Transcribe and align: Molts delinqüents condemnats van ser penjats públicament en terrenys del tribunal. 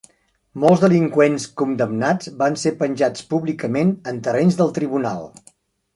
Molts 0.61 0.79
delinqüents 0.83 1.45
condemnats 1.61 2.31
van 2.41 2.57
ser 2.63 2.73
penjats 2.81 3.27
públicament 3.35 3.93
en 4.13 4.19
terrenys 4.29 4.59
del 4.63 4.73
tribunal. 4.79 5.23